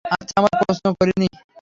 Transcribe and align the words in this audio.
আমরা 0.37 0.53
প্রশ্ন 0.61 0.85
করিনি। 0.99 1.27